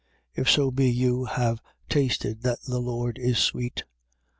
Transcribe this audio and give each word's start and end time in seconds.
If 0.33 0.49
so 0.49 0.71
be 0.71 0.89
you 0.89 1.25
have 1.25 1.61
tasted 1.87 2.41
that 2.41 2.63
the 2.63 2.79
Lord 2.81 3.19
is 3.19 3.37
sweet. 3.37 3.83